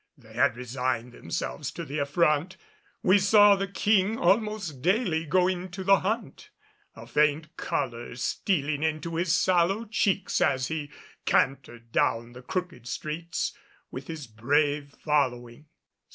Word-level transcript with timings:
They 0.17 0.33
had 0.33 0.57
resigned 0.57 1.11
themselves 1.11 1.69
to 1.73 1.85
the 1.85 1.99
affront. 1.99 2.57
We 3.03 3.19
saw 3.19 3.55
the 3.55 3.67
King 3.67 4.17
almost 4.17 4.81
daily 4.81 5.27
going 5.27 5.69
to 5.69 5.83
the 5.83 5.99
hunt, 5.99 6.49
a 6.95 7.05
faint 7.05 7.55
color 7.55 8.15
stealing 8.15 8.81
into 8.81 9.15
his 9.17 9.31
sallow 9.31 9.85
cheeks 9.85 10.41
as 10.41 10.69
he 10.69 10.91
cantered 11.25 11.91
down 11.91 12.33
the 12.33 12.41
crooked 12.41 12.87
streets 12.87 13.55
with 13.91 14.07
his 14.07 14.25
brave 14.25 14.95
following. 15.03 15.67